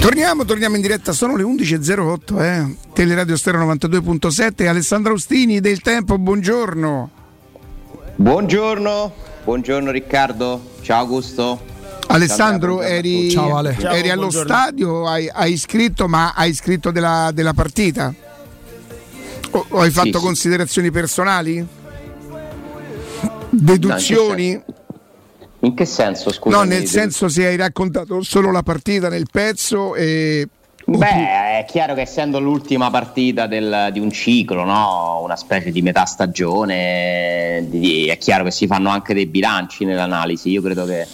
[0.00, 2.76] Torniamo, torniamo in diretta, sono le 11.08, eh.
[2.94, 7.10] Teleradio Stereo 92.7, Alessandro Austini del Tempo, buongiorno.
[8.16, 9.12] Buongiorno,
[9.44, 11.60] buongiorno Riccardo, ciao Augusto.
[12.06, 13.76] Alessandro, ciao, eri, ciao, Ale.
[13.78, 18.12] eri ciao, allo stadio, hai, hai, scritto, ma hai scritto della, della partita?
[19.50, 20.92] O, o, hai fatto sì, considerazioni sì.
[20.94, 21.66] personali?
[23.50, 24.54] Deduzioni?
[24.54, 24.74] No,
[25.60, 26.56] in che senso, scusa?
[26.56, 30.48] No, nel senso se hai raccontato solo la partita nel pezzo e...
[30.82, 35.20] Beh, è chiaro che essendo l'ultima partita del, di un ciclo, no?
[35.22, 40.50] una specie di metà stagione, di, è chiaro che si fanno anche dei bilanci nell'analisi.
[40.50, 41.06] Io credo che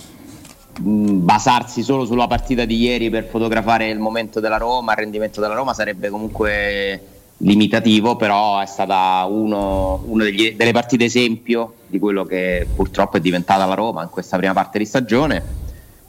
[0.81, 5.41] mh, basarsi solo sulla partita di ieri per fotografare il momento della Roma, il rendimento
[5.43, 12.67] della Roma sarebbe comunque limitativo, però è stata una delle partite esempio di quello che
[12.75, 15.43] purtroppo è diventata la Roma in questa prima parte di stagione,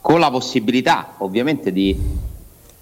[0.00, 1.96] con la possibilità ovviamente di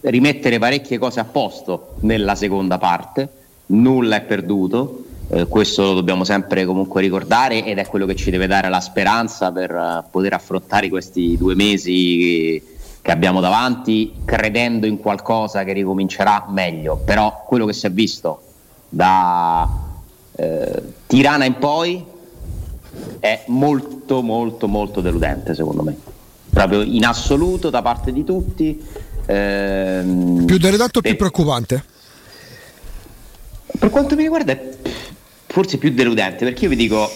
[0.01, 3.29] rimettere parecchie cose a posto nella seconda parte,
[3.67, 8.31] nulla è perduto, eh, questo lo dobbiamo sempre comunque ricordare ed è quello che ci
[8.31, 14.87] deve dare la speranza per uh, poter affrontare questi due mesi che abbiamo davanti credendo
[14.87, 18.43] in qualcosa che ricomincerà meglio, però quello che si è visto
[18.89, 19.69] da
[20.37, 22.05] eh, Tirana in poi
[23.19, 25.97] è molto molto molto deludente secondo me,
[26.51, 28.83] proprio in assoluto da parte di tutti.
[29.27, 31.85] Ehm, più deludente o più preoccupante?
[33.79, 34.77] Per quanto mi riguarda è
[35.47, 37.11] forse più deludente perché io vi dico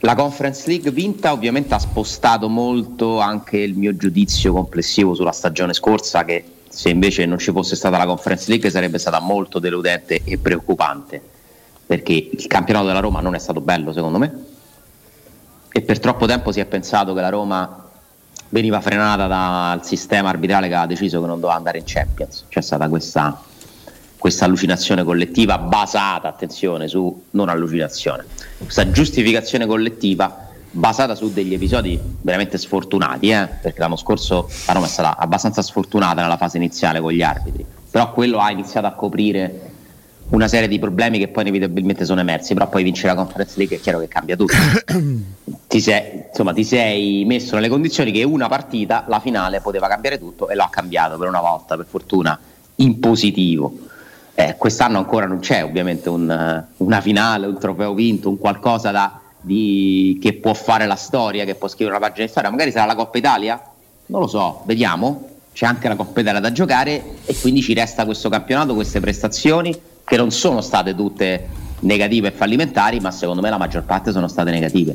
[0.00, 5.72] la Conference League vinta ovviamente ha spostato molto anche il mio giudizio complessivo sulla stagione
[5.72, 6.44] scorsa che
[6.76, 11.22] se invece non ci fosse stata la Conference League sarebbe stata molto deludente e preoccupante
[11.86, 14.44] perché il campionato della Roma non è stato bello secondo me.
[15.72, 17.88] E per troppo tempo si è pensato che la Roma
[18.50, 22.44] veniva frenata dal sistema arbitrale che ha deciso che non doveva andare in Champions.
[22.50, 23.42] C'è stata questa
[24.18, 28.24] questa allucinazione collettiva basata, attenzione, su non allucinazione,
[28.58, 33.48] questa giustificazione collettiva basata su degli episodi veramente sfortunati, eh?
[33.60, 37.64] perché l'anno scorso la Roma è stata abbastanza sfortunata nella fase iniziale con gli arbitri,
[37.90, 39.74] però quello ha iniziato a coprire
[40.28, 43.76] una serie di problemi che poi inevitabilmente sono emersi, però poi vincere la Conference League
[43.76, 44.54] è chiaro che cambia tutto.
[45.68, 50.18] ti, sei, insomma, ti sei messo nelle condizioni che una partita, la finale, poteva cambiare
[50.18, 52.38] tutto e lo ha cambiato per una volta, per fortuna,
[52.76, 53.72] in positivo.
[54.34, 59.20] Eh, quest'anno ancora non c'è ovviamente un, una finale, un trofeo vinto, un qualcosa da,
[59.40, 62.50] di, che può fare la storia, che può scrivere una pagina di storia.
[62.50, 63.60] Magari sarà la Coppa Italia?
[64.06, 65.28] Non lo so, vediamo.
[65.52, 69.74] C'è anche la Coppa Italia da giocare e quindi ci resta questo campionato, queste prestazioni
[70.04, 71.48] che non sono state tutte
[71.80, 74.94] negative e fallimentari, ma secondo me la maggior parte sono state negative.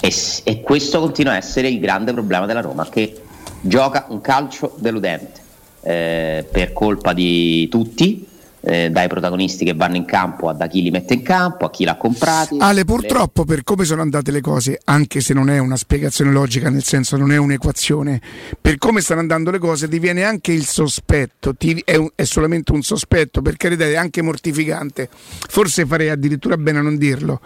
[0.00, 0.12] E,
[0.44, 3.22] e questo continua a essere il grande problema della Roma, che
[3.60, 5.40] gioca un calcio deludente
[5.82, 8.26] eh, per colpa di tutti,
[8.62, 11.70] eh, dai protagonisti che vanno in campo a da chi li mette in campo, a
[11.70, 12.56] chi l'ha comprato.
[12.58, 16.70] Ale, purtroppo per come sono andate le cose, anche se non è una spiegazione logica,
[16.70, 18.20] nel senso non è un'equazione,
[18.60, 22.24] per come stanno andando le cose ti viene anche il sospetto, ti, è, un, è,
[22.24, 27.40] solamente un sospetto, per carità è anche mortificante, forse farei addirittura bene a non dirlo,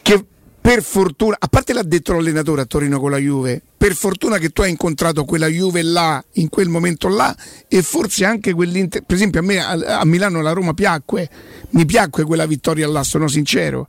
[0.00, 0.24] che
[0.62, 4.50] per fortuna, a parte l'ha detto l'allenatore a Torino con la Juve, per fortuna che
[4.50, 7.34] tu hai incontrato quella Juve là, in quel momento là,
[7.66, 9.02] e forse anche quell'Inter.
[9.02, 11.28] Per esempio, a me a, a Milano la Roma piacque,
[11.70, 13.88] mi piacque quella vittoria là, sono sincero.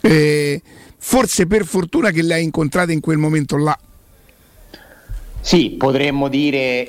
[0.00, 0.62] Eh,
[0.96, 3.78] forse per fortuna che l'hai incontrata in quel momento là.
[5.42, 6.88] Sì, potremmo dire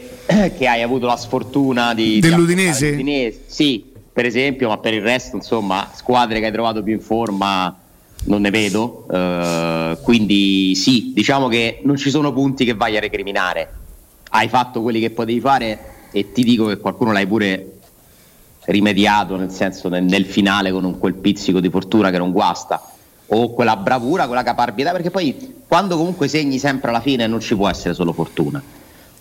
[0.57, 2.21] che hai avuto la sfortuna di.
[2.21, 2.95] Dell'Udinese?
[2.95, 7.01] Di sì, per esempio, ma per il resto, insomma, squadre che hai trovato più in
[7.01, 7.77] forma
[8.25, 12.99] non ne vedo, uh, quindi sì, diciamo che non ci sono punti che vai a
[12.99, 13.73] recriminare,
[14.31, 15.79] hai fatto quelli che potevi fare
[16.11, 17.77] e ti dico che qualcuno l'hai pure
[18.65, 22.81] rimediato, nel senso nel, nel finale con un, quel pizzico di fortuna che non guasta,
[23.31, 27.55] o quella bravura, quella caparbietà, perché poi quando comunque segni sempre alla fine non ci
[27.55, 28.61] può essere solo fortuna.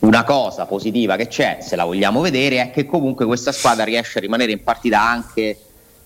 [0.01, 4.19] Una cosa positiva che c'è, se la vogliamo vedere, è che comunque questa squadra riesce
[4.19, 5.59] a rimanere in partita anche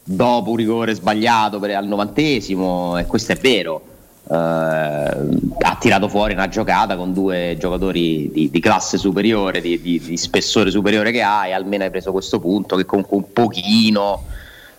[0.04, 3.90] dopo un rigore sbagliato per, al novantesimo, e questo è vero.
[4.24, 9.98] Uh, ha tirato fuori una giocata con due giocatori di, di classe superiore, di, di,
[9.98, 14.22] di, spessore superiore che ha, e almeno hai preso questo punto che comunque un pochino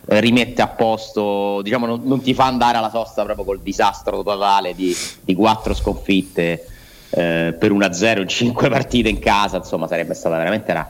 [0.08, 4.24] eh, rimette a posto, diciamo, non, non, ti fa andare alla sosta proprio col disastro
[4.24, 4.96] totale di,
[5.36, 6.66] quattro sconfitte
[7.10, 10.90] eh, per 1-0 in cinque partite in casa, insomma, sarebbe stata veramente una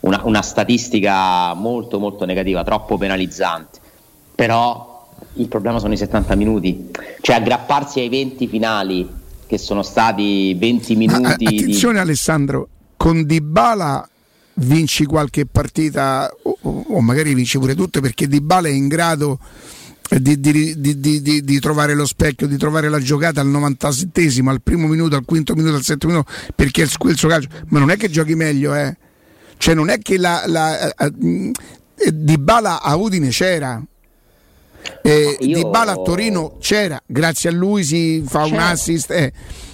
[0.00, 3.78] una, una statistica molto molto negativa, troppo penalizzante.
[4.34, 9.08] Però il problema sono i 70 minuti, cioè aggrapparsi ai 20 finali
[9.46, 11.44] che sono stati 20 minuti.
[11.44, 12.00] A, attenzione di...
[12.00, 14.08] Alessandro, con Dybala
[14.54, 19.38] vinci qualche partita o, o magari vinci pure tutte perché Di Bala è in grado
[20.18, 24.88] di, di, di, di, trovare lo specchio, di trovare la giocata al 97 al primo
[24.88, 27.48] minuto, al quinto minuto, al settimo minuto, perché è quel suo calcio.
[27.68, 28.96] Ma non è che giochi meglio, eh.
[29.60, 33.78] Cioè non è che la, la, la eh, Di Bala a Udine c'era.
[35.02, 35.54] Eh, Io...
[35.54, 38.54] Di Bala a Torino c'era, grazie a lui si fa c'era.
[38.54, 39.10] un assist.
[39.10, 39.32] Eh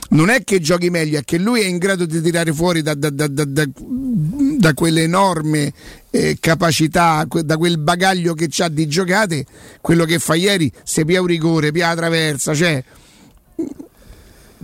[0.08, 2.94] non è che giochi meglio, è che lui è in grado di tirare fuori da,
[2.94, 5.72] da, da, da quell'enorme
[6.10, 9.46] eh, capacità, da quel bagaglio che ha di giocate,
[9.80, 12.82] quello che fa ieri, se pia un rigore, pia la traversa, cioè.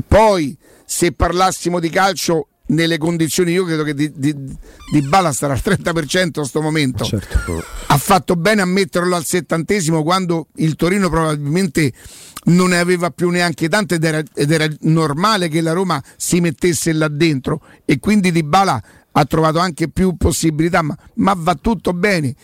[0.06, 5.54] Poi se parlassimo di calcio nelle condizioni, io credo che di, di, di Bala starà
[5.54, 7.04] al 30% in questo momento.
[7.04, 7.62] Certo.
[7.86, 11.92] Ha fatto bene a metterlo al settantesimo quando il Torino probabilmente
[12.44, 16.40] non ne aveva più neanche tante ed era, ed era normale che la Roma si
[16.40, 18.82] mettesse là dentro e quindi Di Bala
[19.12, 22.34] ha trovato anche più possibilità, ma, ma va tutto bene.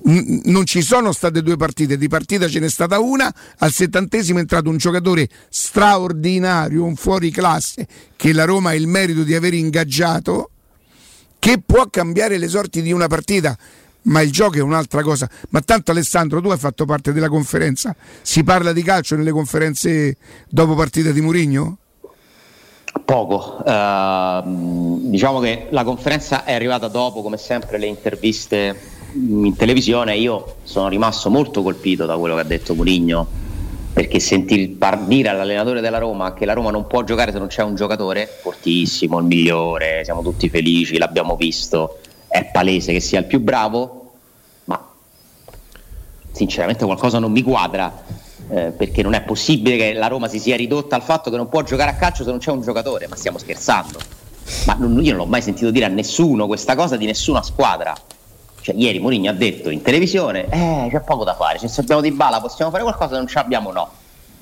[0.00, 4.42] Non ci sono state due partite, di partita ce n'è stata una, al settantesimo è
[4.42, 9.54] entrato un giocatore straordinario, un fuori classe, che la Roma ha il merito di aver
[9.54, 10.50] ingaggiato,
[11.38, 13.56] che può cambiare le sorti di una partita
[14.02, 15.28] ma il gioco è un'altra cosa.
[15.50, 20.16] Ma tanto Alessandro, tu hai fatto parte della conferenza, si parla di calcio nelle conferenze
[20.48, 21.78] dopo partita di Murigno?
[23.08, 28.78] Poco, uh, diciamo che la conferenza è arrivata dopo, come sempre, le interviste
[29.14, 30.14] in televisione.
[30.14, 33.26] Io sono rimasto molto colpito da quello che ha detto Murigno,
[33.94, 34.76] perché sentir
[35.06, 38.26] dire all'allenatore della Roma che la Roma non può giocare se non c'è un giocatore
[38.42, 44.12] fortissimo, il migliore, siamo tutti felici, l'abbiamo visto, è palese che sia il più bravo,
[44.64, 44.86] ma
[46.30, 48.17] sinceramente qualcosa non mi quadra
[48.50, 51.48] eh, perché non è possibile che la Roma si sia ridotta al fatto che non
[51.48, 53.98] può giocare a calcio se non c'è un giocatore, ma stiamo scherzando.
[54.66, 57.94] Ma non, io non l'ho mai sentito dire a nessuno questa cosa di nessuna squadra.
[58.60, 61.58] Cioè, ieri Mourinho ha detto in televisione: Eh, c'è poco da fare.
[61.58, 63.90] Se abbiamo di bala possiamo fare qualcosa, non ce l'abbiamo, no.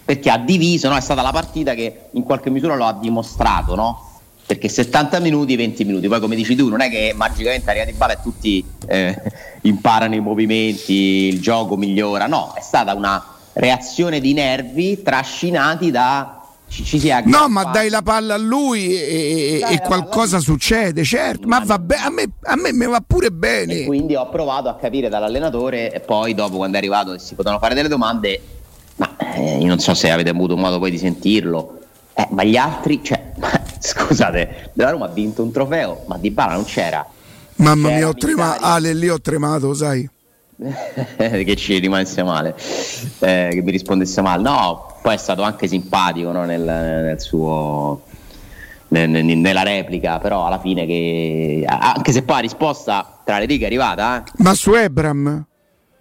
[0.04, 0.96] Perché ha diviso, no?
[0.96, 4.04] È stata la partita che in qualche misura lo ha dimostrato, no?
[4.46, 6.06] Perché 70 minuti, 20 minuti.
[6.06, 9.20] Poi, come dici tu, non è che magicamente arriva di bala e tutti eh,
[9.62, 12.28] imparano i movimenti, il gioco migliora.
[12.28, 17.88] No, è stata una reazione di nervi trascinati da ci, ci si No, ma dai
[17.88, 22.28] la palla a lui e, e qualcosa succede, certo, ma, ma va be- a, me,
[22.42, 23.80] a me mi va pure bene.
[23.80, 27.34] E quindi ho provato a capire dall'allenatore e poi dopo quando è arrivato e si
[27.34, 28.40] potevano fare delle domande,
[28.96, 31.78] ma eh, io non so se avete avuto modo poi di sentirlo,
[32.12, 33.32] eh, ma gli altri, cioè,
[33.78, 37.06] scusate, la Roma ha vinto un trofeo, ma Di Bala non c'era.
[37.58, 40.10] Mamma c'era mia, ho tremato, Ale, lì ho tremato, sai.
[41.16, 42.54] che ci rimanesse male,
[43.20, 44.42] eh, che mi rispondesse male.
[44.42, 48.02] No, poi è stato anche simpatico no, nel, nel, suo,
[48.88, 53.64] nel, nella replica, però alla fine che anche se poi la risposta tra le righe
[53.64, 54.24] è arrivata.
[54.24, 54.30] Eh.
[54.38, 55.44] Ma su Ebram?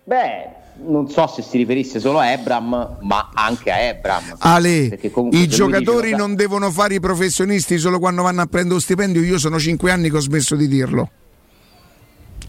[0.06, 0.50] Beh,
[0.86, 4.36] non so se si riferisse solo a Ebram, ma anche a Ebram.
[4.40, 5.00] Ale,
[5.32, 6.44] i giocatori non da...
[6.44, 9.22] devono fare i professionisti solo quando vanno a prendere lo stipendio.
[9.22, 11.10] Io sono cinque anni che ho smesso di dirlo.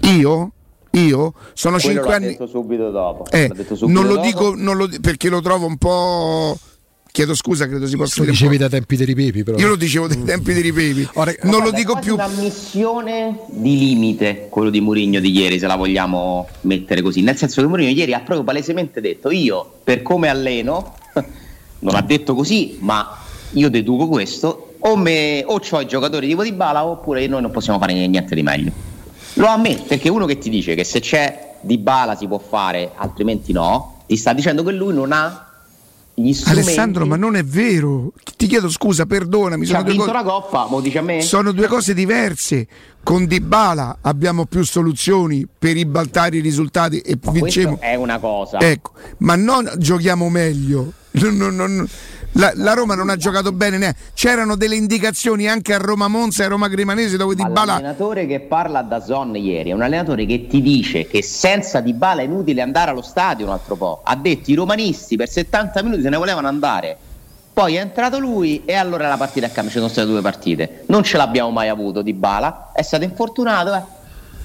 [0.03, 0.53] Io
[0.99, 2.27] io sono Quello 5 anni.
[2.29, 3.27] Detto subito dopo.
[3.31, 4.27] Eh, subito non lo dopo.
[4.27, 4.89] dico non lo...
[5.01, 6.59] perché lo trovo un po'.
[7.11, 8.27] Chiedo scusa, credo si possa dire.
[8.27, 9.57] Lo dicevi da tempi dei ripepi, però.
[9.57, 11.09] Io lo dicevo dai tempi dei ripepi.
[11.15, 12.13] Ora, non lo dico più.
[12.13, 17.23] È una missione di limite, quello di Murigno di ieri, se la vogliamo mettere così.
[17.23, 20.95] Nel senso che Murigno ieri ha proprio palesemente detto: Io, per come alleno,
[21.81, 23.17] non ha detto così, ma
[23.53, 24.75] io deduco questo.
[24.81, 28.35] O, me, o ho i giocatori tipo di Bala, oppure noi non possiamo fare niente
[28.35, 28.96] di meglio.
[29.39, 32.93] Lo ammette perché uno che ti dice che se c'è di bala si può fare,
[32.95, 35.47] altrimenti no, ti sta dicendo che lui non ha
[36.19, 36.69] gli strumenti.
[36.69, 38.13] Alessandro, ma non è vero.
[38.37, 39.67] Ti chiedo scusa, perdonami.
[39.67, 41.21] Sono, due, co- la coppa, lo dice a me.
[41.21, 42.67] sono due cose diverse.
[43.03, 47.79] Con Dybala abbiamo più soluzioni per ribaltare i risultati e ma vinciamo.
[47.79, 48.59] È una cosa.
[48.59, 50.93] Ecco, ma non giochiamo meglio.
[51.17, 51.89] Non, non, non,
[52.33, 53.99] la, la, Roma non ha giocato bene neanche.
[54.15, 57.75] C'erano delle indicazioni anche a Roma Monza e a Roma Cremanese dove Di Bala.
[57.75, 61.93] L'allenatore che parla da Zon ieri è un allenatore che ti dice che senza Di
[61.93, 64.01] Bala è inutile andare allo stadio un altro po'.
[64.05, 66.97] Ha detto i romanisti per 70 minuti se ne volevano andare.
[67.53, 69.71] Poi è entrato lui e allora la partita è cambiata.
[69.71, 70.85] Ci sono state due partite.
[70.89, 72.71] Non ce l'abbiamo mai avuto Di Bala.
[72.75, 73.75] È stato infortunato.
[73.75, 73.83] Eh.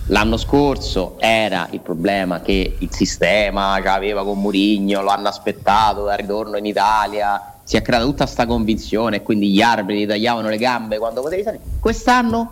[0.07, 6.05] L'anno scorso era il problema che il sistema che aveva con Murigno, lo hanno aspettato
[6.05, 10.49] dal ritorno in Italia si è creata tutta questa convinzione e quindi gli arbitri tagliavano
[10.49, 11.63] le gambe quando potevi salire.
[11.79, 12.51] Quest'anno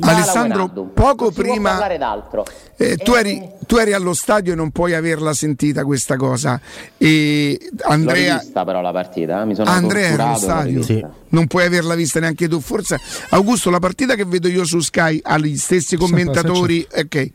[0.00, 1.78] Alessandro, poco prima
[2.80, 6.60] eh, tu, eri, tu, eri, allo stadio e non puoi averla sentita questa cosa.
[6.96, 9.44] E Andrea, L'ho vista però la partita, eh?
[9.46, 11.04] mi sono Andrea era allo stadio, sì.
[11.30, 12.60] non puoi averla vista neanche tu.
[12.60, 13.00] Forse
[13.30, 16.86] Augusto, la partita che vedo io su Sky ha gli stessi commentatori.
[16.92, 17.30] Ok,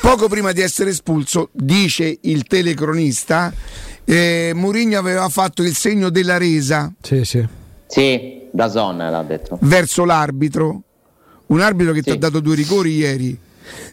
[0.00, 3.52] poco prima di essere espulso, dice il telecronista.
[4.04, 6.92] Eh, Mourinho aveva fatto il segno della resa.
[7.00, 7.46] Sì, sì.
[7.86, 9.58] Sì, da zona l'ha detto.
[9.60, 10.82] Verso l'arbitro
[11.52, 12.04] un arbitro che sì.
[12.04, 13.38] ti ha dato due rigori ieri.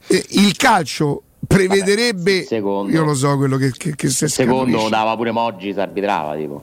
[0.07, 5.15] Eh, il calcio prevederebbe secondo, io lo so quello che, che, che se secondo dava
[5.15, 6.61] pure Moggi si arbitrava tipo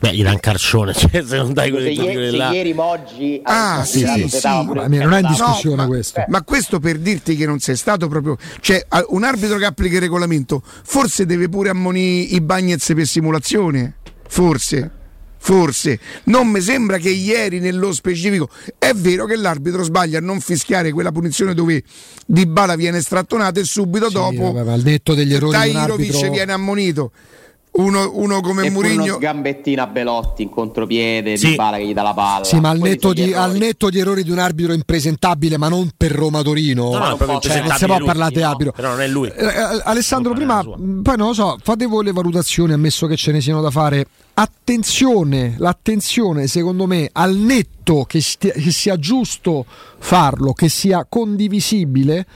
[0.00, 2.50] Beh, gli dà un carcione, cioè, se non dai quelli se, se là.
[2.50, 4.48] ieri Moggi ah, sì, sì, sì.
[4.48, 6.20] Ma non è in discussione no, questo.
[6.20, 8.36] Ma, ma, questo per dirti che non sei stato proprio.
[8.60, 13.96] Cioè, un arbitro che applica il regolamento forse deve pure ammonire i bagnets per simulazione.
[14.26, 14.92] Forse
[15.40, 15.98] forse.
[16.24, 20.92] Non mi sembra che ieri nello specifico è vero che l'arbitro sbaglia a non fischiare
[20.92, 21.82] quella punizione dove
[22.26, 26.30] Di Bala viene strattonato e subito sì, dopo vabbè, al netto degli errori Tairovic arbitro...
[26.30, 27.12] viene ammonito.
[27.80, 31.50] Uno, uno, come e Murigno sgambettina a Belotti in contropiede sì.
[31.50, 32.44] di Bala che gli dà la palla.
[32.44, 35.90] Sì ma al netto, di, al netto, di, errori di un arbitro impresentabile ma non
[35.96, 36.90] per Roma Torino.
[36.90, 38.72] No, no, cioè, non si può parlare di arbitro.
[38.72, 39.28] però non è lui.
[39.28, 43.32] Eh, eh Alessandro prima poi non lo so fate voi le valutazioni ammesso che ce
[43.32, 44.06] ne siano da fare.
[44.34, 49.66] Attenzione l'attenzione secondo me al netto che, stia, che sia giusto
[49.98, 52.26] farlo che sia condivisibile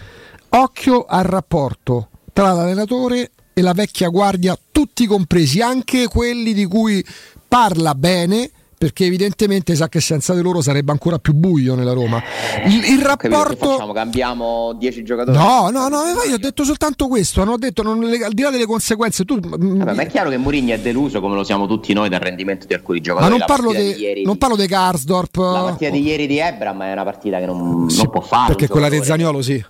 [0.50, 7.04] occhio al rapporto tra l'allenatore e la vecchia guardia, tutti compresi, anche quelli di cui
[7.48, 8.50] parla bene
[8.84, 12.22] perché evidentemente sa che senza di loro sarebbe ancora più buio nella Roma.
[12.66, 13.70] Il, il rapporto.
[13.70, 13.94] Facciamo?
[13.94, 15.34] Cambiamo 10 giocatori?
[15.38, 17.40] No, no, no, io ho detto soltanto questo.
[17.40, 19.36] Hanno detto, non, al di là delle conseguenze, tu.
[19.36, 22.20] Mm, Vabbè, ma è chiaro che Mourinho è deluso, come lo siamo tutti noi, dal
[22.20, 23.32] rendimento di alcuni giocatori.
[23.32, 25.36] Ma non parlo, de, di non parlo di Karsdorp.
[25.36, 28.48] La partita di ieri di Ebram è una partita che non, sì, non può fare.
[28.48, 29.64] Perché quella di Zagnolo, sì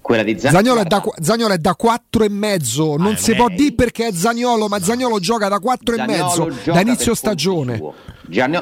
[0.00, 0.62] quella di Zagnolo.
[0.62, 4.08] Zagnolo è da, Zagnolo è da 4 e mezzo, non ah, si può dire perché
[4.08, 7.80] è Zagnolo, ma Zagnolo gioca da 4 e mezzo da inizio stagione.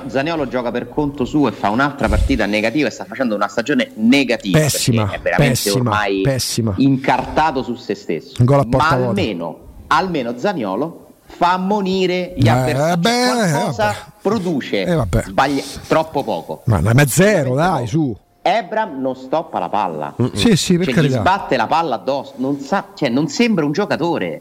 [0.06, 3.90] Zagnolo gioca per conto suo e fa un'altra partita negativa e sta facendo una stagione
[3.94, 4.58] negativa.
[4.58, 6.74] Pessima, è veramente pessima, ormai pessima.
[6.78, 8.42] incartato su se stesso.
[8.44, 13.00] Ma almeno, almeno Zagnolo fa ammonire gli eh, avversari.
[13.00, 16.62] Beh, qualcosa eh, produce, eh, sbaglia troppo poco.
[16.64, 18.16] Ma, ma zero, dai, su.
[18.42, 20.14] Ebram non stoppa la palla.
[20.20, 20.32] Mm-mm.
[20.34, 21.16] Sì, sì, per cioè, carità.
[21.16, 24.40] gli sbatte la palla addosso, non, sa, cioè, non sembra un giocatore,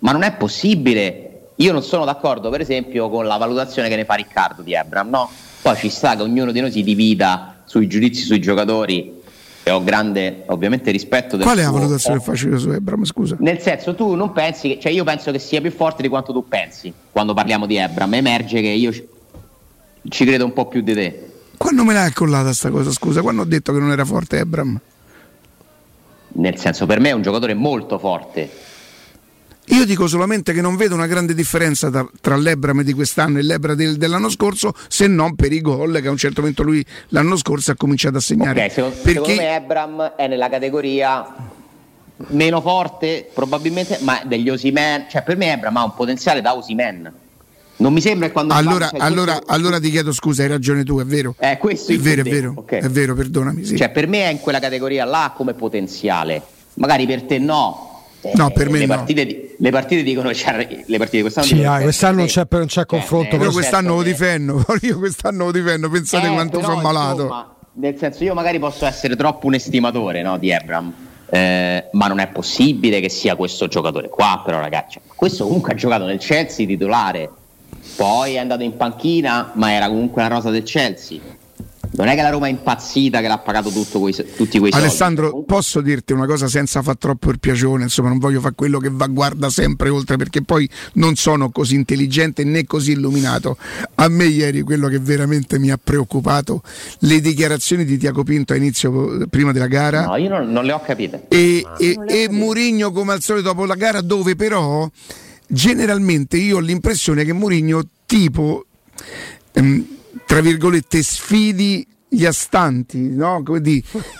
[0.00, 1.24] ma non è possibile.
[1.56, 5.08] Io non sono d'accordo, per esempio, con la valutazione che ne fa Riccardo di Ebram,
[5.08, 5.30] no?
[5.60, 9.16] Poi ci sta che ognuno di noi si divida sui giudizi sui giocatori
[9.68, 13.04] e ho grande ovviamente rispetto del Qual è la valutazione che faccio io su Ebram,
[13.04, 13.36] scusa?
[13.40, 16.32] Nel senso, tu non pensi che, cioè io penso che sia più forte di quanto
[16.32, 18.92] tu pensi quando parliamo di Ebram, emerge che io
[20.08, 21.27] ci credo un po' più di te.
[21.58, 23.20] Quando me l'hai accollata sta cosa, scusa?
[23.20, 24.80] Quando ho detto che non era forte Ebram?
[26.28, 28.48] Nel senso, per me è un giocatore molto forte.
[29.70, 33.42] Io dico solamente che non vedo una grande differenza tra, tra l'Ebram di quest'anno e
[33.42, 36.82] l'Ebra del, dell'anno scorso, se non per i gol che a un certo momento lui
[37.08, 38.52] l'anno scorso ha cominciato a segnare.
[38.52, 39.12] Okay, secondo, Perché...
[39.12, 41.34] secondo me Ebram è nella categoria
[42.28, 47.12] meno forte probabilmente, ma degli Osimen, cioè per me Ebram ha un potenziale da Osimen
[47.78, 49.52] non mi sembra quando allora, allora, questo...
[49.52, 51.34] allora ti chiedo scusa, hai ragione tu, è vero.
[51.38, 52.80] Eh, questo è vero, è vero, okay.
[52.80, 53.64] è vero, perdonami.
[53.64, 53.76] Sì.
[53.76, 56.42] Cioè, per me è in quella categoria là come potenziale.
[56.74, 57.86] Magari per te no.
[58.34, 58.96] No, per me le no.
[58.96, 61.46] Partite di, le partite dicono cioè, le partite di quest'anno.
[61.46, 63.36] Sì, ah, quest'anno non c'è, non c'è confronto.
[63.36, 64.64] Eh, io quest'anno lo difendo.
[64.82, 65.88] Io quest'anno lo difendo.
[65.88, 67.22] Pensate eh, quanto però, sono malato.
[67.22, 70.92] Insomma, nel senso, io magari posso essere troppo un estimatore no, di Ebram.
[71.30, 74.42] Eh, ma non è possibile che sia questo giocatore qua.
[74.44, 77.30] Però, ragazzi, questo comunque ha giocato nel Chelsea titolare
[77.96, 81.36] poi è andato in panchina, ma era comunque la rosa del Chelsea.
[81.90, 84.86] Non è che la Roma è impazzita che l'ha pagato quei, tutti quei soldi.
[84.86, 88.78] Alessandro, posso dirti una cosa senza far troppo il piacione, insomma, non voglio fare quello
[88.78, 93.56] che va guarda sempre oltre perché poi non sono così intelligente né così illuminato.
[93.96, 96.62] A me ieri quello che veramente mi ha preoccupato
[97.00, 100.06] le dichiarazioni di Tiago Pinto a inizio prima della gara.
[100.06, 101.24] No, io non, non le ho capite.
[101.28, 104.88] E, e, e Murigno come al solito dopo la gara dove però
[105.48, 108.66] generalmente io ho l'impressione che Mourinho tipo
[109.52, 109.86] ehm,
[110.26, 113.42] tra virgolette sfidi gli astanti, no?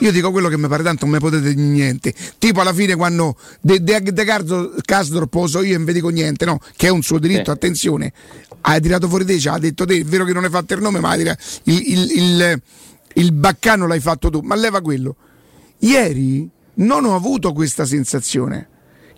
[0.01, 2.15] Io dico quello che mi pare tanto, non mi potete dire niente.
[2.39, 4.25] Tipo alla fine quando De, De, De
[4.85, 6.61] Castro poso io e non vi dico niente, no?
[6.77, 7.51] Che è un suo diritto, sì.
[7.51, 8.13] attenzione.
[8.61, 11.01] Hai tirato fuori te, ha detto te, è vero che non hai fatto il nome,
[11.01, 12.63] ma il, il, il,
[13.15, 15.17] il baccano l'hai fatto tu, ma leva quello.
[15.79, 18.69] Ieri non ho avuto questa sensazione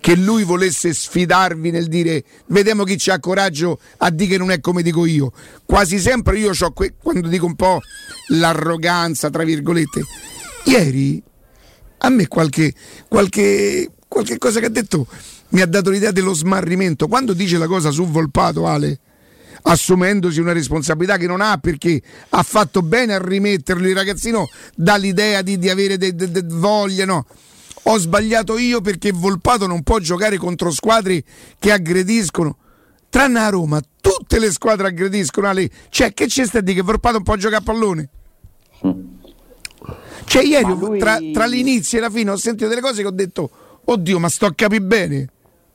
[0.01, 4.61] che lui volesse sfidarvi nel dire vediamo chi c'ha coraggio a dire che non è
[4.61, 5.33] come dico io.
[5.65, 7.81] Quasi sempre io ho que- quando dico un po'
[8.29, 10.03] l'arroganza, tra virgolette.
[10.65, 11.23] Ieri
[11.99, 12.73] a me qualche,
[13.09, 15.07] qualche, qualche cosa che ha detto
[15.51, 17.07] mi ha dato l'idea dello smarrimento.
[17.09, 19.01] Quando dice la cosa su Volpato, Ale,
[19.63, 24.97] assumendosi una responsabilità che non ha perché ha fatto bene a rimetterlo, il ragazzino dà
[24.97, 27.27] l'idea di, di avere de, de, de voglia, no?
[27.85, 31.25] Ho sbagliato io perché Volpato non può giocare contro squadre
[31.59, 32.57] che aggrediscono.
[33.09, 35.49] Tranne a Roma, tutte le squadre aggrediscono.
[35.49, 35.69] Ale.
[35.89, 38.09] Cioè, che c'è sta di che Volpato non può giocare a pallone?
[40.25, 40.99] Cioè, ieri lui...
[40.99, 43.51] tra, tra l'inizio e la fine ho sentito delle cose che ho detto,
[43.85, 45.29] oddio, ma sto a capire bene.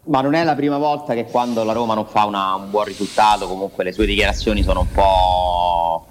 [0.06, 2.86] Ma non è la prima volta che quando la Roma non fa una, un buon
[2.86, 6.08] risultato, comunque le sue dichiarazioni sono un po'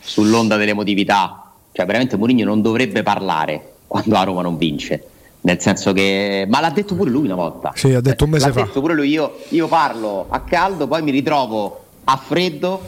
[0.00, 1.52] sull'onda dell'emotività.
[1.72, 5.04] Cioè, veramente Mourinho non dovrebbe parlare quando la Roma non vince.
[5.42, 6.46] Nel senso che.
[6.48, 7.72] Ma l'ha detto pure lui una volta.
[7.74, 8.62] Sì, ha detto un mese l'ha fa.
[8.64, 9.08] Detto pure lui.
[9.08, 12.80] Io, io parlo a caldo, poi mi ritrovo a freddo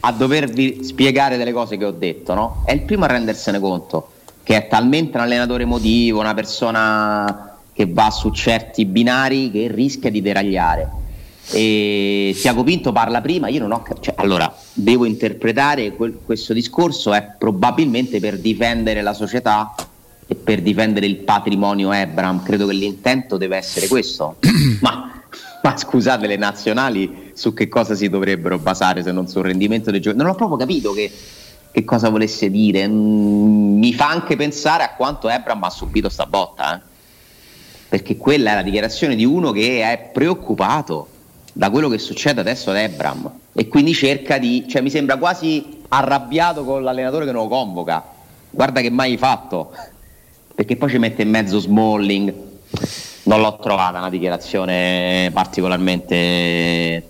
[0.00, 2.62] a dovervi spiegare delle cose che ho detto, no?
[2.64, 4.12] È il primo a rendersene conto
[4.42, 10.10] che è talmente un allenatore emotivo, una persona che va su certi binari che rischia
[10.10, 10.98] di deragliare.
[11.52, 17.12] E Tiago Pinto parla prima, io non ho cioè, allora devo interpretare quel, questo discorso
[17.12, 19.74] è probabilmente per difendere la società
[20.34, 24.36] per difendere il patrimonio Ebram, credo che l'intento deve essere questo.
[24.80, 25.22] ma,
[25.62, 30.00] ma, scusate, le nazionali su che cosa si dovrebbero basare se non sul rendimento dei
[30.00, 30.24] giocatori?
[30.24, 31.10] Non ho proprio capito che,
[31.70, 32.86] che cosa volesse dire.
[32.86, 36.80] Mm, mi fa anche pensare a quanto Ebram ha subito sta botta, eh?
[37.88, 41.08] perché quella è la dichiarazione di uno che è preoccupato
[41.52, 45.82] da quello che succede adesso ad Ebram e quindi cerca di, cioè mi sembra quasi
[45.88, 48.02] arrabbiato con l'allenatore che non lo convoca.
[48.48, 49.72] Guarda che mai fatto,
[50.60, 52.34] perché poi ci mette in mezzo Smalling.
[53.22, 57.02] Non l'ho trovata una dichiarazione particolarmente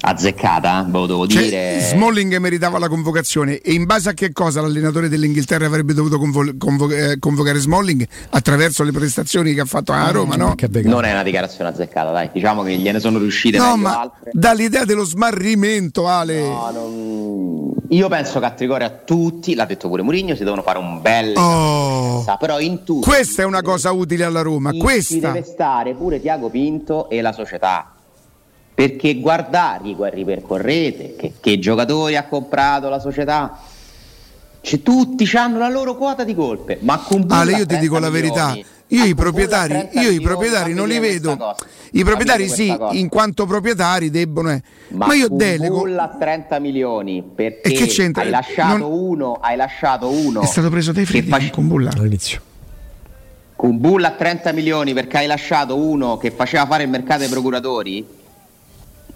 [0.00, 1.80] azzeccata, ve lo devo cioè, dire.
[1.80, 6.54] Smalling meritava la convocazione e in base a che cosa l'allenatore dell'Inghilterra avrebbe dovuto convo-
[6.56, 10.54] convo- eh, convocare Smalling attraverso le prestazioni che ha fatto a Roma, no?
[10.84, 14.30] Non è una dichiarazione azzeccata, dai, diciamo che gliene sono riuscite no, ma altre.
[14.32, 16.40] Dall'idea dello smarrimento, Ale.
[16.42, 17.37] No, non...
[17.88, 21.00] Io penso che a Tricore a tutti, l'ha detto pure Mourinho, si devono fare un
[21.00, 23.08] bel oh, però in tutti.
[23.08, 25.14] Questa è una cosa utile alla Roma, questa.
[25.14, 27.92] Ci deve stare pure Tiago Pinto e la società
[28.78, 33.58] perché guardate, ripercorrete che, che giocatori ha comprato la società,
[34.60, 38.08] cioè, tutti hanno la loro quota di colpe, ma con Ale, io ti dico la
[38.08, 38.56] verità.
[38.88, 41.54] Io i proprietari, io i proprietari non li vedo.
[41.92, 42.96] I proprietari sì, cosa.
[42.96, 44.50] in quanto proprietari debbono.
[44.50, 44.62] Eh.
[44.88, 45.84] Ma, ma io delego.
[45.96, 48.22] a 30 milioni perché e che c'entra?
[48.22, 48.92] hai lasciato non...
[48.92, 50.40] uno, hai lasciato uno.
[50.40, 51.50] È stato preso dai freddi face...
[51.50, 52.40] con Bulla all'inizio.
[53.56, 57.28] Con Bulla a 30 milioni perché hai lasciato uno che faceva fare il mercato ai
[57.28, 58.16] procuratori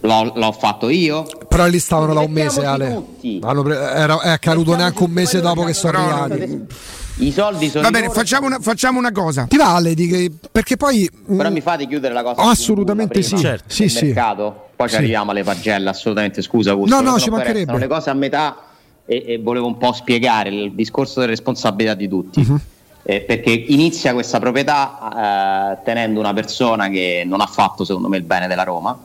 [0.05, 1.25] L'ho, l'ho, fatto io.
[1.49, 3.03] Però lì stavano da un mese, Ale.
[3.21, 6.67] Pre- era, è accaduto neanche un mese dopo che sono arrivati.
[7.17, 7.85] I soldi sono.
[7.85, 9.47] Va bene, facciamo una, facciamo una, cosa.
[9.49, 11.09] Ti vale di perché poi.
[11.27, 12.43] Però mi fate chiudere la cosa.
[12.43, 13.37] Assolutamente sì.
[13.37, 13.65] Certo.
[13.67, 14.07] sì, sì.
[14.07, 14.69] mercato.
[14.77, 14.95] Poi sì.
[14.95, 15.89] ci arriviamo alle pagelle.
[15.89, 16.71] Assolutamente scusa.
[16.71, 17.67] Augusto, no, no, ci mancherebbe.
[17.67, 18.57] Sono le cose a metà
[19.05, 22.41] e, e, volevo un po' spiegare il discorso delle responsabilità di tutti.
[22.41, 22.61] Uh-huh.
[23.05, 28.17] Eh, perché inizia questa proprietà eh, tenendo una persona che non ha fatto, secondo me,
[28.17, 28.97] il bene della Roma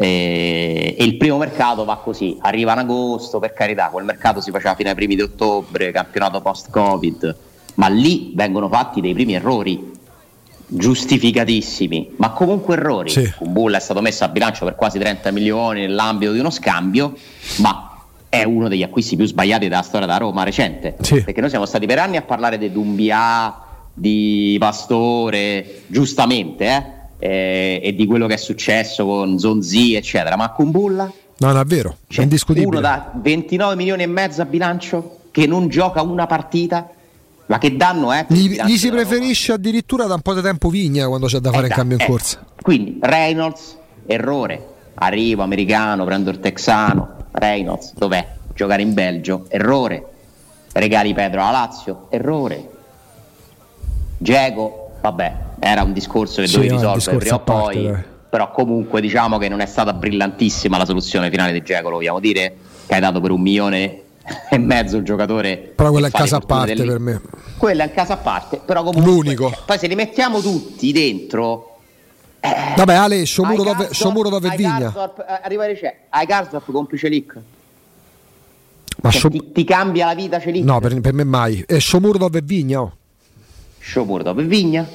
[0.00, 4.52] e, e, il primo mercato va così, arriva in agosto, per carità, quel mercato si
[4.52, 7.36] faceva fino ai primi di ottobre, campionato post-Covid,
[7.74, 9.96] ma lì vengono fatti dei primi errori
[10.70, 13.10] giustificatissimi, ma comunque errori.
[13.10, 13.32] Sì.
[13.36, 17.16] Kumbulla è stato messo a bilancio per quasi 30 milioni nell'ambito di uno scambio,
[17.56, 21.24] ma è uno degli acquisti più sbagliati della storia da Roma recente, sì.
[21.24, 23.52] perché noi siamo stati per anni a parlare di Dumbia,
[23.92, 26.96] di Pastore, giustamente, eh?
[27.18, 30.36] Eh, e di quello che è successo con Zonzi, eccetera.
[30.36, 31.10] Ma con Bulla?
[31.38, 32.70] No, no, è vero, cioè, è indiscutibile.
[32.70, 36.90] Uno da 29 milioni e mezzo a bilancio che non gioca una partita.
[37.46, 38.26] Ma che danno è?
[38.28, 41.64] Gli, gli si preferisce addirittura da un po' di tempo Vigna quando c'è da fare
[41.64, 42.06] eh, il cambio in eh.
[42.06, 42.44] corsa.
[42.60, 43.76] Quindi Reynolds,
[44.06, 44.74] errore.
[44.94, 47.26] Arrivo americano, prendo il texano.
[47.30, 48.36] Reynolds, dov'è?
[48.52, 50.04] Giocare in Belgio, errore.
[50.72, 52.70] Regali Pedro alla Lazio, errore.
[54.18, 59.00] Diego, vabbè, era un discorso che sì, dovevi risolvere prima o poi, parte, però comunque
[59.00, 62.94] diciamo che non è stata brillantissima la soluzione finale di Geco, lo vogliamo dire, che
[62.94, 64.02] hai dato per un milione
[64.50, 65.72] e mezzo il giocatore.
[65.74, 66.92] Però quella è casa a parte delle...
[66.92, 67.20] per me.
[67.56, 69.10] Quella è in casa a parte, però comunque...
[69.10, 69.52] L'unico.
[69.64, 71.76] Poi se li mettiamo tutti dentro...
[72.40, 74.92] Eh, Vabbè Ale, Sciomuro dove, Sciomuro dove Vigna?
[74.94, 77.36] Eh, arriva c'è, hai Garzorp complice Celic.
[79.00, 79.32] Ma cioè, Sciom...
[79.32, 80.64] ti, ti, cambia la vita Celic?
[80.64, 81.64] No, per, per me mai.
[81.66, 82.82] E Sciomuro dove Vigna?
[82.82, 82.92] Oh.
[83.80, 84.86] Sciomuro dove Vigna?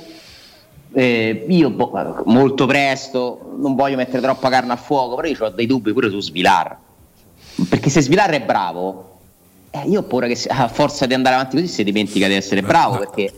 [0.93, 5.49] Eh, io boh, molto presto, non voglio mettere troppa carne al fuoco, però io ho
[5.49, 6.77] dei dubbi pure su Svilar.
[7.67, 9.17] Perché se Svilar è bravo,
[9.71, 12.61] eh, io ho paura che a forza di andare avanti così si dimentica di essere
[12.61, 13.33] bravo perché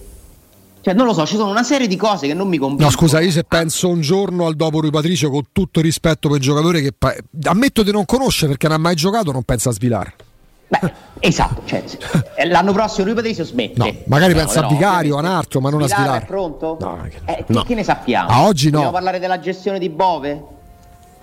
[0.85, 2.89] cioè, non lo so, ci sono una serie di cose che non mi convincono.
[2.89, 6.27] No, scusa, io se penso un giorno al dopo Rui Patricio, con tutto il rispetto
[6.27, 7.15] per il giocatore che pa-
[7.45, 10.13] ammetto di non conoscere perché non ha mai giocato, non pensa a svilare.
[10.67, 11.83] Beh, esatto, cioè,
[12.47, 13.77] l'anno prossimo Rui Patricio smette.
[13.77, 16.23] No, magari no, pensa a Vicario, a un altro, ma non a svilare.
[16.23, 16.77] è pronto?
[16.79, 17.63] No, eh, no.
[17.63, 18.29] Che, ne sappiamo?
[18.29, 18.71] A oggi no.
[18.71, 20.43] Dobbiamo parlare della gestione di Bove?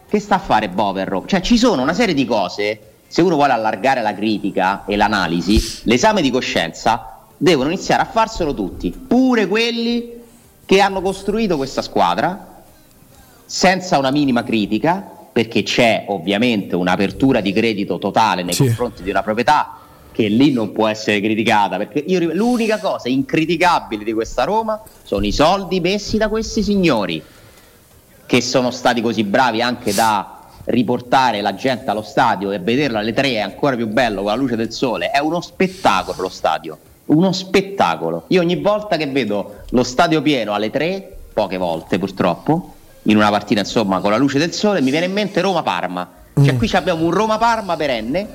[0.08, 1.26] Che sta a fare Bove a Roma?
[1.26, 5.80] Cioè, ci sono una serie di cose, se uno vuole allargare la critica e l'analisi,
[5.84, 10.20] l'esame di coscienza devono iniziare a farselo tutti, pure quelli
[10.64, 12.62] che hanno costruito questa squadra
[13.44, 18.64] senza una minima critica, perché c'è ovviamente un'apertura di credito totale nei sì.
[18.64, 19.78] confronti di una proprietà
[20.12, 25.24] che lì non può essere criticata, perché io, l'unica cosa incriticabile di questa Roma sono
[25.24, 27.22] i soldi messi da questi signori,
[28.26, 33.14] che sono stati così bravi anche da riportare la gente allo stadio e vederla alle
[33.14, 36.78] tre è ancora più bello con la luce del sole, è uno spettacolo lo stadio
[37.06, 38.24] uno spettacolo.
[38.28, 43.30] Io ogni volta che vedo lo stadio pieno alle tre, poche volte purtroppo, in una
[43.30, 46.20] partita insomma con la luce del sole, mi viene in mente Roma-Parma.
[46.34, 46.58] Cioè mm.
[46.58, 48.28] qui abbiamo un Roma-Parma perenne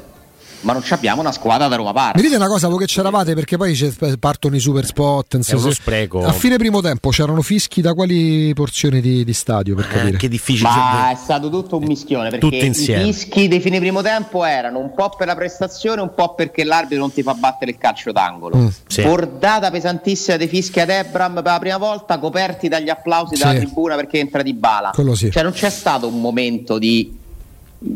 [0.61, 2.13] ma non abbiamo una squadra da Roma Parma.
[2.15, 3.75] Mi dite una cosa, voi che c'eravate perché poi
[4.19, 5.37] partono i super spot.
[5.37, 6.23] È uno spreco.
[6.23, 9.75] A fine primo tempo c'erano fischi da quali porzioni di, di stadio?
[9.75, 10.15] Per eh, capire?
[10.15, 10.69] Eh, che difficile.
[10.69, 14.93] Ma è stato tutto un mischione perché i fischi dei fine primo tempo erano un
[14.93, 18.57] po' per la prestazione, un po' perché l'arbitro non ti fa battere il calcio d'angolo.
[18.57, 19.03] Mm, sì.
[19.03, 23.43] Bordata pesantissima dei fischi ad Ebram per la prima volta, coperti dagli applausi sì.
[23.43, 24.91] dalla tribuna perché entra di bala.
[25.13, 25.31] Sì.
[25.31, 27.15] Cioè non c'è stato un momento di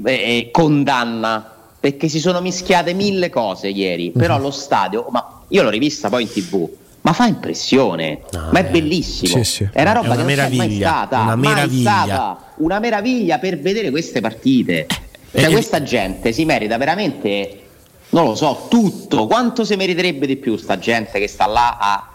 [0.04, 1.51] eh, condanna
[1.82, 4.42] perché si sono mischiate mille cose ieri, però uh-huh.
[4.44, 6.70] lo stadio, ma io l'ho rivista poi in tv,
[7.02, 8.70] ma fa impressione, no, ma è eh.
[8.70, 9.38] bellissimo.
[9.38, 9.70] Sì, sì.
[9.74, 12.04] È una roba è una che non è mai stata, una meraviglia.
[12.04, 14.86] Stata, una meraviglia per vedere queste partite.
[15.32, 17.62] Cioè, eh, questa gente si merita veramente,
[18.10, 19.26] non lo so, tutto.
[19.26, 22.10] Quanto si meriterebbe di più sta gente che sta là a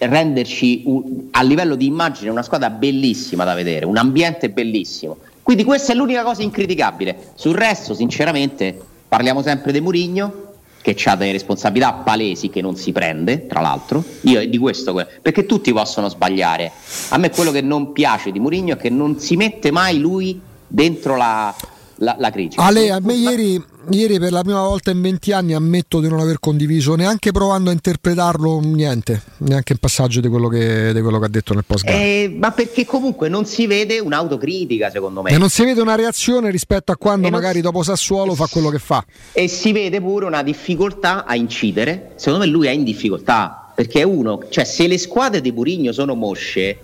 [0.00, 5.16] renderci un, a livello di immagine una squadra bellissima da vedere, un ambiente bellissimo.
[5.42, 7.30] Quindi questa è l'unica cosa incriticabile.
[7.34, 10.46] Sul resto, sinceramente, Parliamo sempre di Murigno,
[10.82, 14.04] che ha delle responsabilità palesi che non si prende, tra l'altro.
[14.22, 16.70] Io di questo, perché tutti possono sbagliare.
[17.10, 20.40] A me quello che non piace di Murigno è che non si mette mai lui
[20.66, 21.54] dentro la,
[21.96, 22.62] la, la critica.
[22.62, 26.20] Ale, a me ieri, ieri, per la prima volta in 20 anni ammetto di non
[26.20, 31.18] aver condiviso neanche provando a interpretarlo niente, neanche il passaggio di quello che, di quello
[31.18, 35.30] che ha detto nel post eh, ma perché comunque non si vede un'autocritica secondo me.
[35.30, 37.62] E non si vede una reazione rispetto a quando magari si...
[37.62, 39.04] dopo Sassuolo fa quello che fa.
[39.32, 42.12] E si vede pure una difficoltà a incidere.
[42.16, 45.92] Secondo me lui è in difficoltà perché è uno, cioè se le squadre di Burigno
[45.92, 46.78] sono mosce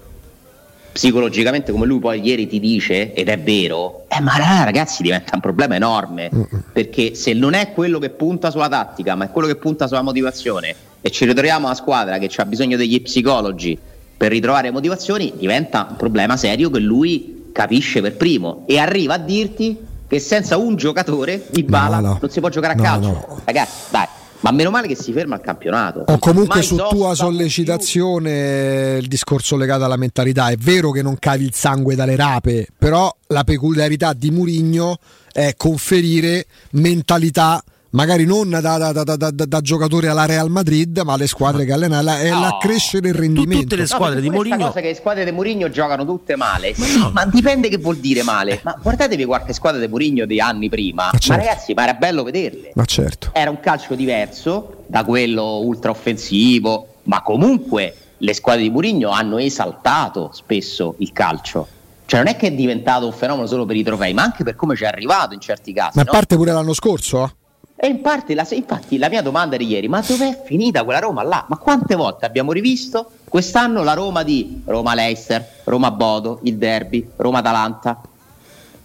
[0.94, 5.40] psicologicamente come lui poi ieri ti dice, ed è vero, eh, ma ragazzi diventa un
[5.40, 6.30] problema enorme,
[6.72, 10.02] perché se non è quello che punta sulla tattica, ma è quello che punta sulla
[10.02, 13.76] motivazione, e ci ritroviamo una squadra che ha bisogno degli psicologi
[14.16, 18.62] per ritrovare motivazioni, diventa un problema serio che lui capisce per primo.
[18.68, 19.76] E arriva a dirti
[20.06, 22.18] che senza un giocatore di bala no, no.
[22.20, 23.40] non si può giocare a no, calcio.
[23.44, 24.06] Ragazzi, dai
[24.44, 26.04] ma meno male che si ferma il campionato.
[26.06, 29.02] O comunque su tua sollecitazione più.
[29.02, 30.48] il discorso legato alla mentalità.
[30.48, 34.98] È vero che non cavi il sangue dalle rape, però la peculiarità di Murigno
[35.32, 41.26] è conferire mentalità magari non da, da, da, da, giocatore alla Real Madrid, ma alle
[41.26, 42.40] squadre che allena è no.
[42.40, 43.62] la crescere il rendimento.
[43.62, 44.66] Tutte le squadre no, di Mourinho.
[44.66, 46.74] cosa che le squadre di Mourinho giocano tutte male.
[46.76, 47.10] Ma, no.
[47.12, 48.60] ma, dipende che vuol dire male.
[48.62, 51.04] Ma guardatevi qualche squadra di Mourinho di anni prima.
[51.04, 51.28] Ma, certo.
[51.30, 52.72] ma ragazzi, ma era bello vederle.
[52.74, 53.30] Ma certo.
[53.32, 59.38] Era un calcio diverso da quello ultra offensivo, ma comunque le squadre di Mourinho hanno
[59.38, 61.68] esaltato spesso il calcio.
[62.06, 64.56] Cioè non è che è diventato un fenomeno solo per i trofei, ma anche per
[64.56, 65.96] come ci è arrivato in certi casi.
[65.96, 67.36] Ma a parte pure l'anno scorso?
[67.84, 71.22] E in parte la, infatti la mia domanda di ieri, ma dov'è finita quella Roma
[71.22, 71.44] là?
[71.50, 78.00] Ma quante volte abbiamo rivisto quest'anno la Roma di Roma-Leicester, Roma-Bodo, il derby, Roma-Atalanta?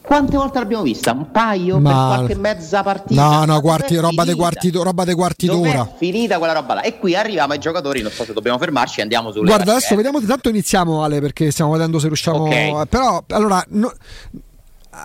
[0.01, 1.13] Quante volte l'abbiamo vista?
[1.13, 1.89] Un paio ma...
[1.89, 3.23] per qualche mezza partita?
[3.23, 5.89] No, no, quarti, roba dei quarti, roba dei quarti d'ora.
[5.95, 6.81] finita quella roba là.
[6.81, 10.19] E qui arriviamo ai giocatori, non so se dobbiamo fermarci, andiamo sulle Guarda, adesso vediamo,
[10.19, 12.43] tanto iniziamo Ale perché stiamo vedendo se riusciamo...
[12.43, 12.85] Okay.
[12.89, 13.63] Però, allora...
[13.69, 13.93] No...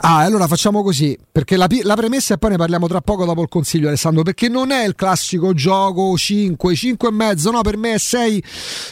[0.01, 3.43] Ah, allora facciamo così, perché la, la, premessa e poi ne parliamo tra poco dopo
[3.43, 7.77] il consiglio Alessandro, perché non è il classico gioco 5, 5 e mezzo, no, per
[7.77, 8.45] me è 6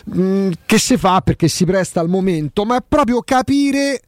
[0.04, 4.00] mh, mm, che si fa perché si presta al momento, ma è proprio capire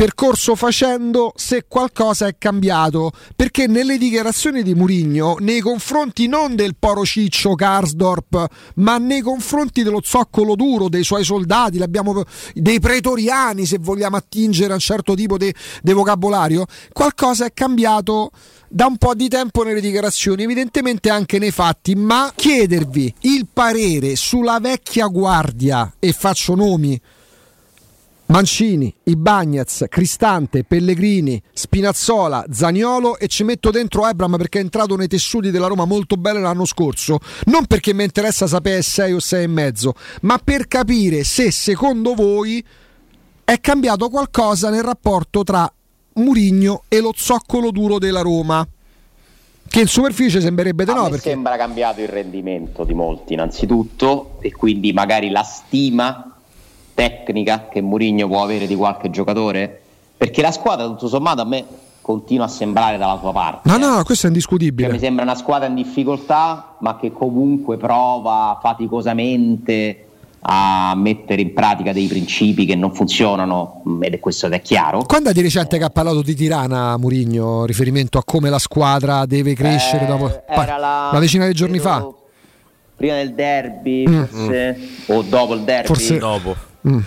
[0.00, 6.74] percorso facendo se qualcosa è cambiato, perché nelle dichiarazioni di Murigno, nei confronti non del
[6.78, 11.78] poro ciccio Karsdorp, ma nei confronti dello zoccolo duro dei suoi soldati,
[12.54, 18.30] dei pretoriani, se vogliamo attingere a un certo tipo di vocabolario, qualcosa è cambiato
[18.70, 24.16] da un po' di tempo nelle dichiarazioni, evidentemente anche nei fatti, ma chiedervi il parere
[24.16, 26.98] sulla vecchia guardia, e faccio nomi,
[28.30, 35.08] Mancini, Ibagnez, Cristante, Pellegrini, Spinazzola, Zaniolo e ci metto dentro Ebram perché è entrato nei
[35.08, 39.42] tessuti della Roma molto bene l'anno scorso, non perché mi interessa sapere 6 o 6
[39.42, 42.64] e mezzo, ma per capire se secondo voi
[43.42, 45.70] è cambiato qualcosa nel rapporto tra
[46.14, 48.64] Murigno e lo zoccolo duro della Roma.
[49.66, 51.08] Che in superficie sembrerebbe di no.
[51.08, 56.39] Perché sembra cambiato il rendimento di molti, innanzitutto, e quindi magari la stima
[57.00, 59.80] tecnica che Murigno può avere di qualche giocatore.
[60.18, 61.64] Perché la squadra, tutto sommato, a me
[62.02, 63.70] continua a sembrare dalla tua parte.
[63.70, 64.88] No, no, questo è indiscutibile.
[64.88, 70.04] Cioè, mi sembra una squadra in difficoltà, ma che comunque prova faticosamente
[70.42, 74.60] a mettere in pratica dei principi che non funzionano mm, ed è questo ed è
[74.60, 75.04] chiaro.
[75.04, 79.24] Quando è di recente che ha parlato di Tirana Murigno, riferimento a come la squadra
[79.24, 82.06] deve crescere eh, dopo era la, una decina di giorni fa?
[82.96, 84.22] Prima del derby, mm.
[84.24, 85.14] forse, mm.
[85.14, 85.86] o dopo il derby?
[85.86, 86.68] Forse dopo.
[86.88, 86.98] Mm.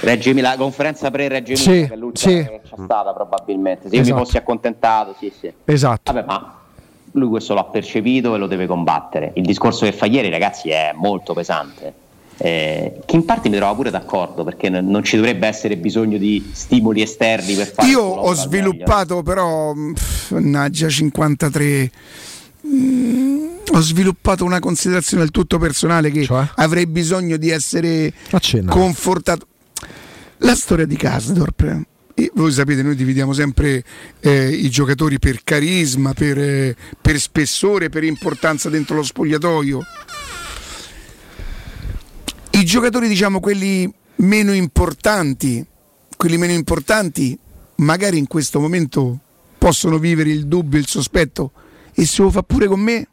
[0.00, 2.44] Reggio Emilia, conferenza pre-Reggio Emilia, sì, che è l'ultima sì.
[2.44, 3.88] che c'è stata probabilmente.
[3.88, 4.08] Se esatto.
[4.08, 5.52] io mi fossi accontentato, sì, sì.
[5.64, 6.12] Esatto.
[6.12, 6.58] Vabbè, ma
[7.12, 9.32] lui questo l'ha percepito e lo deve combattere.
[9.34, 12.04] Il discorso che fa ieri, ragazzi, è molto pesante
[12.38, 16.18] eh, che in parte mi trovo pure d'accordo perché n- non ci dovrebbe essere bisogno
[16.18, 19.72] di stimoli esterni per fare io ho sviluppato però
[20.30, 21.90] mannaggia 53
[22.66, 26.48] mm, ho sviluppato una considerazione del tutto personale che cioè?
[26.56, 28.12] avrei bisogno di essere
[28.66, 29.46] confortato.
[30.38, 31.84] La storia di Kasdorp.
[32.18, 33.84] E voi sapete, noi dividiamo sempre
[34.20, 39.80] eh, i giocatori per carisma, per, eh, per spessore, per importanza dentro lo spogliatoio.
[42.52, 45.62] I giocatori, diciamo, quelli meno importanti,
[46.16, 47.38] quelli meno importanti,
[47.76, 49.18] magari in questo momento
[49.58, 51.52] possono vivere il dubbio, il sospetto,
[51.98, 53.08] e se lo fa pure con me?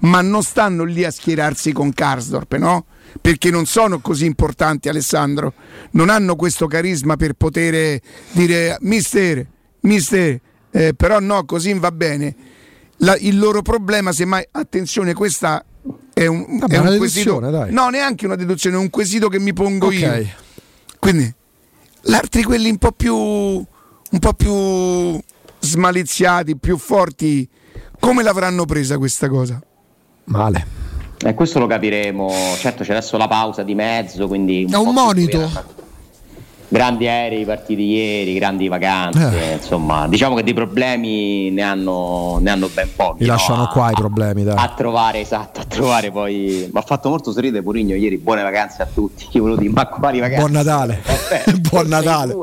[0.00, 2.86] Ma non stanno lì a schierarsi con Karsdorp, no?
[3.20, 5.52] Perché non sono così importanti, Alessandro.
[5.92, 9.44] Non hanno questo carisma per poter dire, mister,
[9.80, 10.40] mister,
[10.70, 12.34] eh, però no, così va bene.
[12.98, 15.64] La, il loro problema, semmai, attenzione, questa
[16.14, 17.40] è un, Vabbè, è un quesito.
[17.40, 17.72] Dai.
[17.72, 20.22] No, neanche una deduzione, è un quesito che mi pongo okay.
[20.22, 20.28] io.
[21.00, 21.34] Quindi,
[22.02, 23.66] l'altri quelli un po' più
[24.12, 25.20] un po' più
[25.58, 27.48] smaliziati, più forti,
[28.02, 29.62] come l'avranno presa questa cosa?
[30.24, 30.66] Male.
[31.24, 32.28] E questo lo capiremo.
[32.58, 35.80] Certo, c'è adesso la pausa di mezzo, quindi un è un monito
[36.72, 39.54] grandi aerei partiti ieri, grandi vacanze, eh.
[39.56, 43.20] insomma, diciamo che dei problemi ne hanno, ne hanno ben pochi.
[43.20, 43.34] Li no?
[43.34, 44.56] lasciano a, qua i problemi, dai.
[44.56, 46.70] A trovare, esatto, a trovare poi...
[46.72, 49.86] Mi ha fatto molto sorridere Purigno ieri, buone vacanze a tutti, io volevo dire, ma
[49.86, 50.40] quali vacanze?
[50.40, 52.34] Buon Natale, vabbè, buon Natale.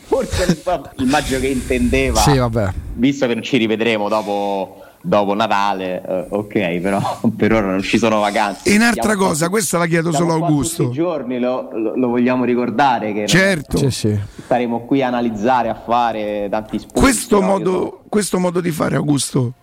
[0.00, 0.62] forse
[0.96, 2.72] immagino che intendeva, sì, vabbè.
[2.94, 7.98] visto che non ci rivedremo dopo dopo Natale, eh, ok, però per ora non ci
[7.98, 8.70] sono vacanze.
[8.70, 10.84] E un'altra cosa, quasi, questa la chiedo solo a Augusto.
[10.84, 13.78] Tutti i giorni lo, lo, lo, vogliamo ricordare che certo.
[13.78, 14.18] Sì, sì.
[14.44, 17.00] staremo qui a analizzare, a fare tanti spunti.
[17.00, 19.54] Questo, modo, questo modo di fare, Augusto,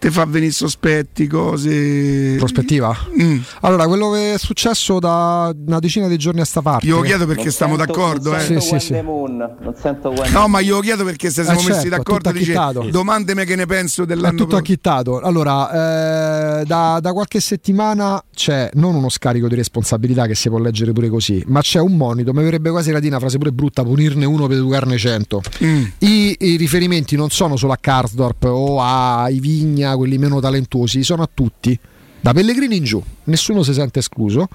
[0.00, 2.36] ti fa venire sospetti, cose.
[2.38, 2.96] Prospettiva?
[3.20, 3.38] Mm.
[3.60, 6.86] Allora, quello che è successo da una decina di giorni a sta parte.
[6.86, 8.30] Io lo chiedo perché non stiamo sento, d'accordo.
[8.30, 8.60] Non eh.
[8.60, 11.76] sì, sì, Moon, non sento no, ma io lo chiedo perché se siamo eh certo,
[11.76, 12.32] messi d'accordo.
[12.32, 12.54] Dice,
[12.90, 14.36] domandami che ne penso dell'anno.
[14.36, 15.20] È tutto acchittato.
[15.20, 20.58] Allora, eh, da, da, qualche settimana c'è non uno scarico di responsabilità che si può
[20.58, 22.32] leggere pure così, ma c'è un monito.
[22.32, 25.42] Mi verrebbe quasi la dire una frase pure brutta: punirne uno per educarne cento.
[25.62, 25.84] Mm.
[25.98, 31.22] I, I, riferimenti non sono solo a Karsdorp o a Ivigna quelli meno talentuosi, sono
[31.22, 31.78] a tutti,
[32.20, 34.48] da Pellegrini in giù, nessuno si sente escluso,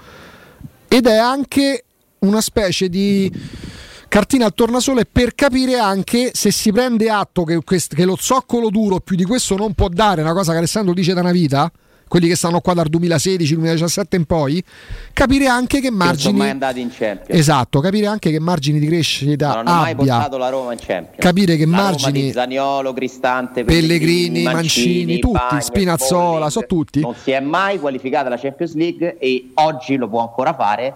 [0.88, 1.84] ed è anche
[2.20, 3.30] una specie di
[4.08, 9.00] cartina al tornasole per capire anche se si prende atto che, che lo zoccolo duro
[9.00, 11.70] più di questo non può dare, una cosa che Alessandro dice da una vita,
[12.08, 14.62] quelli che stanno qua dal 2016-2017 in poi,
[15.12, 16.14] capire anche che margini.
[16.14, 17.40] Non sono mai andati in Champions.
[17.40, 19.54] Esatto, capire anche che margini di crescita.
[19.54, 21.18] non ha mai portato la Roma in Champions.
[21.18, 22.32] Capire che la margini.
[22.32, 27.00] Zaniolo, Cristante, Pellegrini, Pellegrini Mancini, Mancini, tutti, Bagno, Spinazzola, so tutti.
[27.00, 30.94] Non si è mai qualificata la Champions League e oggi lo può ancora fare.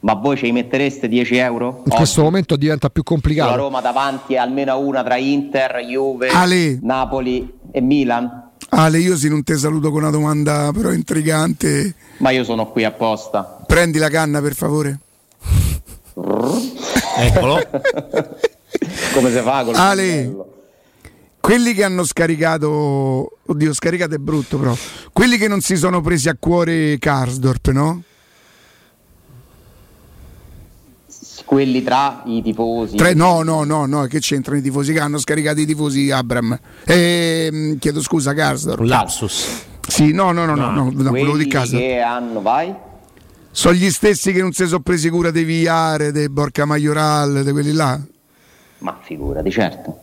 [0.00, 1.66] Ma voi ci mettereste 10 euro?
[1.66, 1.96] In oggi?
[1.96, 3.50] questo momento diventa più complicato.
[3.50, 6.78] La Roma davanti almeno una tra Inter, Juve, Ale.
[6.82, 8.43] Napoli e Milan.
[8.76, 11.94] Ale, io sì non ti saluto con una domanda però intrigante.
[12.16, 13.62] Ma io sono qui apposta.
[13.66, 14.98] Prendi la canna per favore.
[17.16, 17.60] Eccolo.
[19.12, 20.34] Come si fa con Ale,
[21.38, 24.76] quelli che hanno scaricato, oddio, scaricato è brutto, però
[25.12, 28.02] quelli che non si sono presi a cuore Karsdorp, no?
[31.44, 32.96] Quelli tra i tifosi.
[32.96, 36.58] Tre, no, no, no, no, che c'entrano i tifosi che hanno scaricato i tifosi Abram.
[36.84, 38.80] Eh, chiedo scusa, Karsdorp.
[38.80, 39.62] Un lapsus.
[39.86, 41.76] Sì, no, no, no, no, no, no quelli di casa.
[41.76, 42.74] che hanno, vai.
[43.50, 47.52] Sono gli stessi che non si sono presi cura dei Viare, dei Borca Majoral, di
[47.52, 48.00] quelli là?
[48.78, 49.98] Ma figurati, certo.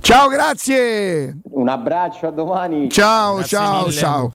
[0.00, 1.36] Ciao, grazie.
[1.50, 2.88] Un abbraccio a domani.
[2.88, 3.92] Ciao, Grazie ciao, mille.
[3.92, 4.28] ciao.